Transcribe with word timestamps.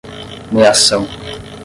meação 0.59 1.05